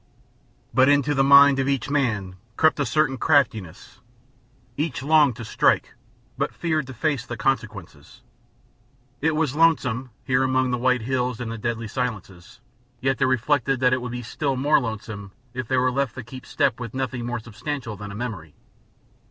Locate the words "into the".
0.89-1.23